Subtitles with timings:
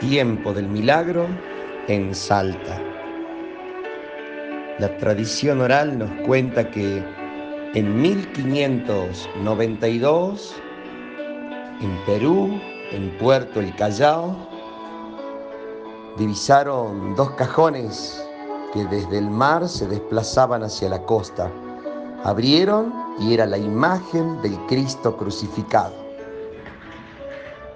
[0.00, 1.28] tiempo del milagro
[1.86, 2.80] en Salta.
[4.78, 7.04] La tradición oral nos cuenta que
[7.74, 10.56] en 1592,
[11.82, 12.58] en Perú,
[12.92, 14.34] en Puerto El Callao,
[16.16, 18.26] divisaron dos cajones
[18.72, 21.52] que desde el mar se desplazaban hacia la costa.
[22.24, 26.09] Abrieron y era la imagen del Cristo crucificado.